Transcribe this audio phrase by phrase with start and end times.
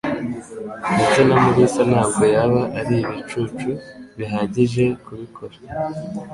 [0.95, 3.69] Ndetse na Mulisa ntabwo yaba ari ibicucu
[4.17, 5.57] bihagije kubikora.